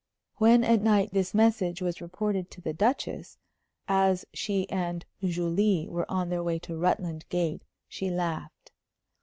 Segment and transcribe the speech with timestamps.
[0.37, 3.37] When at night this message was reported to the Duchess,
[3.87, 8.71] as she and Julie were on their way to Rutland Gate, she laughed.